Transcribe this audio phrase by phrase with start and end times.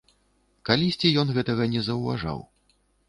[0.69, 2.39] Калісьці ён гэтага не заўважаў.